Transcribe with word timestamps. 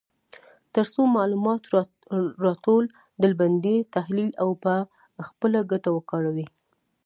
تر 0.73 0.85
څو 0.93 1.01
معلومات 1.17 1.61
راټول، 2.45 2.83
ډلبندي، 3.21 3.77
تحلیل 3.95 4.31
او 4.43 4.49
په 4.63 4.73
خپله 5.27 5.59
ګټه 5.71 5.89
وکاروي. 5.93 6.47